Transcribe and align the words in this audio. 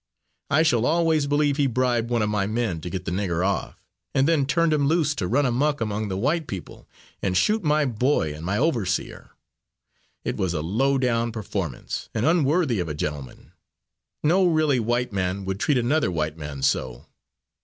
I 0.49 0.63
shall 0.63 0.87
always 0.87 1.27
believe 1.27 1.57
he 1.57 1.67
bribed 1.67 2.09
one 2.09 2.23
of 2.23 2.29
my 2.31 2.47
men 2.47 2.81
to 2.81 2.89
get 2.89 3.05
the 3.05 3.11
nigger 3.11 3.45
off, 3.45 3.85
and 4.15 4.27
then 4.27 4.47
turned 4.47 4.73
him 4.73 4.87
loose 4.87 5.13
to 5.13 5.27
run 5.27 5.45
amuck 5.45 5.79
among 5.79 6.07
the 6.07 6.17
white 6.17 6.47
people 6.47 6.89
and 7.21 7.37
shoot 7.37 7.63
my 7.63 7.85
boy 7.85 8.33
and 8.33 8.43
my 8.43 8.57
overseer. 8.57 9.29
It 10.25 10.37
was 10.37 10.55
a 10.55 10.61
low 10.63 10.97
down 10.97 11.31
performance, 11.31 12.09
and 12.15 12.25
unworthy 12.25 12.79
of 12.79 12.89
a 12.89 12.95
gentleman. 12.95 13.51
No 14.23 14.47
really 14.47 14.79
white 14.79 15.13
man 15.13 15.45
would 15.45 15.59
treat 15.59 15.77
another 15.77 16.09
white 16.11 16.35
man 16.35 16.63
so. 16.63 17.05